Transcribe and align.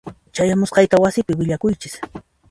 Chayamusqayta 0.35 1.01
wasipi 1.03 1.37
willakuychis. 1.39 1.93